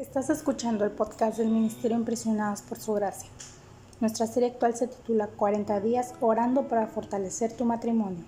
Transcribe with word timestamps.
Estás 0.00 0.30
escuchando 0.30 0.86
el 0.86 0.92
podcast 0.92 1.36
del 1.36 1.50
Ministerio 1.50 1.94
Impresionados 1.94 2.62
por 2.62 2.78
Su 2.78 2.94
Gracia. 2.94 3.28
Nuestra 4.00 4.26
serie 4.26 4.48
actual 4.48 4.74
se 4.74 4.86
titula 4.86 5.26
40 5.26 5.78
días 5.80 6.14
orando 6.22 6.68
para 6.68 6.86
fortalecer 6.86 7.54
tu 7.54 7.66
matrimonio. 7.66 8.24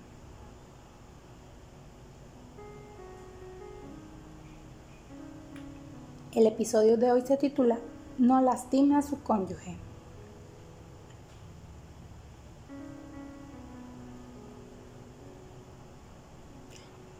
El 6.35 6.45
episodio 6.45 6.95
de 6.95 7.11
hoy 7.11 7.23
se 7.25 7.37
titula 7.37 7.79
No 8.19 8.39
lastime 8.39 8.95
a 8.95 9.01
su 9.01 9.23
cónyuge. 9.23 9.75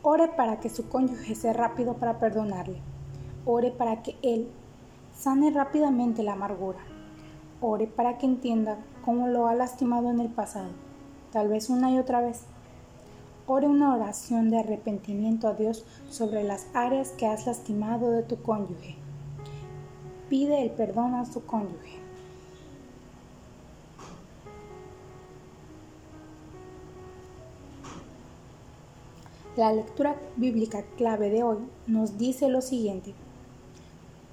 Ore 0.04 0.28
para 0.28 0.60
que 0.60 0.70
su 0.70 0.88
cónyuge 0.90 1.34
sea 1.34 1.54
rápido 1.54 1.96
para 1.96 2.20
perdonarle. 2.20 2.94
Ore 3.46 3.72
para 3.72 4.02
que 4.04 4.16
él 4.22 4.48
sane 5.14 5.52
rápidamente 5.52 6.24
la 6.24 6.34
amargura. 6.34 6.80
Ore 7.60 7.88
para 7.88 8.18
que 8.18 8.26
entienda 8.26 8.78
cómo 9.04 9.28
lo 9.28 9.48
ha 9.48 9.56
lastimado 9.56 10.10
en 10.10 10.22
el 10.22 10.30
pasado, 10.30 10.70
tal 11.32 11.50
vez 11.50 11.70
una 11.70 11.92
y 11.92 12.00
otra 12.00 12.22
vez. 12.22 12.44
Ore 13.46 13.68
una 13.68 13.94
oración 13.94 14.50
de 14.50 14.60
arrepentimiento 14.60 15.50
a 15.50 15.54
Dios 15.54 15.86
sobre 16.10 16.46
las 16.46 16.68
áreas 16.74 17.12
que 17.12 17.28
has 17.28 17.46
lastimado 17.46 18.12
de 18.12 18.24
tu 18.24 18.42
cónyuge. 18.42 18.96
Pide 20.30 20.64
el 20.64 20.72
perdón 20.72 21.14
a 21.14 21.26
su 21.26 21.46
cónyuge. 21.46 22.00
La 29.58 29.74
lectura 29.74 30.16
bíblica 30.38 30.84
clave 30.98 31.30
de 31.30 31.44
hoy 31.44 31.58
nos 31.86 32.18
dice 32.18 32.48
lo 32.48 32.62
siguiente. 32.62 33.14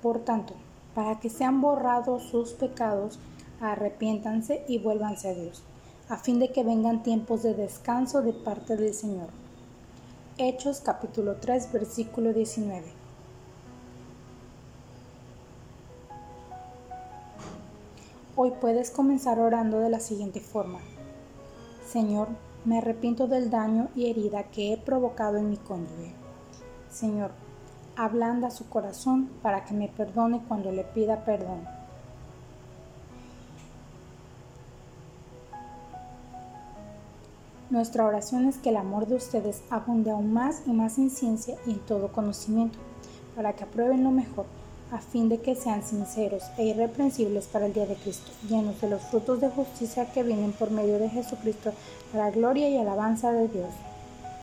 Por 0.02 0.20
tanto, 0.20 0.54
para 0.94 1.20
que 1.20 1.28
sean 1.28 1.60
borrados 1.60 2.22
sus 2.24 2.52
pecados, 2.52 3.18
arrepiéntanse 3.60 4.64
y 4.66 4.78
vuélvanse 4.78 5.28
a 5.28 5.34
Dios, 5.34 5.62
a 6.08 6.16
fin 6.16 6.38
de 6.38 6.50
que 6.52 6.64
vengan 6.64 7.02
tiempos 7.02 7.42
de 7.42 7.54
descanso 7.54 8.22
de 8.22 8.32
parte 8.32 8.76
del 8.76 8.94
Señor. 8.94 9.28
Hechos 10.38 10.80
capítulo 10.80 11.36
3 11.36 11.70
versículo 11.70 12.32
19. 12.32 13.00
Hoy 18.36 18.52
puedes 18.58 18.90
comenzar 18.90 19.38
orando 19.38 19.80
de 19.80 19.90
la 19.90 20.00
siguiente 20.00 20.40
forma. 20.40 20.78
Señor, 21.86 22.28
me 22.64 22.78
arrepiento 22.78 23.26
del 23.26 23.50
daño 23.50 23.88
y 23.94 24.08
herida 24.08 24.44
que 24.44 24.72
he 24.72 24.78
provocado 24.78 25.36
en 25.36 25.50
mi 25.50 25.58
cónyuge. 25.58 26.14
Señor, 26.90 27.32
ablanda 28.04 28.50
su 28.50 28.66
corazón 28.68 29.28
para 29.42 29.64
que 29.66 29.74
me 29.74 29.88
perdone 29.88 30.40
cuando 30.48 30.72
le 30.72 30.84
pida 30.84 31.22
perdón. 31.24 31.66
Nuestra 37.68 38.06
oración 38.06 38.46
es 38.46 38.56
que 38.56 38.70
el 38.70 38.78
amor 38.78 39.06
de 39.06 39.16
ustedes 39.16 39.62
abunde 39.68 40.10
aún 40.10 40.32
más 40.32 40.62
y 40.66 40.72
más 40.72 40.96
en 40.96 41.10
ciencia 41.10 41.56
y 41.66 41.72
en 41.72 41.78
todo 41.80 42.10
conocimiento, 42.10 42.78
para 43.36 43.52
que 43.52 43.64
aprueben 43.64 44.02
lo 44.02 44.10
mejor 44.10 44.46
a 44.92 44.98
fin 44.98 45.28
de 45.28 45.40
que 45.40 45.54
sean 45.54 45.84
sinceros 45.84 46.42
e 46.56 46.64
irreprensibles 46.64 47.46
para 47.46 47.66
el 47.66 47.74
día 47.74 47.86
de 47.86 47.96
Cristo, 47.96 48.32
llenos 48.48 48.80
de 48.80 48.88
los 48.88 49.02
frutos 49.02 49.40
de 49.40 49.50
justicia 49.50 50.10
que 50.10 50.22
vienen 50.22 50.52
por 50.52 50.70
medio 50.70 50.98
de 50.98 51.10
Jesucristo, 51.10 51.72
para 52.12 52.30
gloria 52.30 52.68
y 52.68 52.78
alabanza 52.78 53.30
de 53.30 53.46
Dios. 53.46 53.68